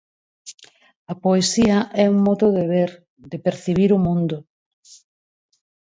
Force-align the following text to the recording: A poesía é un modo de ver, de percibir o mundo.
A 1.11 1.13
poesía 1.23 1.77
é 2.03 2.05
un 2.13 2.19
modo 2.27 2.47
de 2.57 2.63
ver, 2.73 2.91
de 3.31 3.37
percibir 3.45 3.89
o 3.97 4.03
mundo. 4.05 4.37